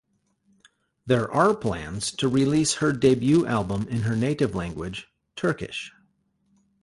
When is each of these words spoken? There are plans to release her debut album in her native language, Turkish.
There 1.05 1.29
are 1.31 1.53
plans 1.55 2.11
to 2.13 2.27
release 2.27 2.73
her 2.73 2.91
debut 2.91 3.45
album 3.45 3.87
in 3.87 4.01
her 4.01 4.15
native 4.15 4.55
language, 4.55 5.07
Turkish. 5.35 5.93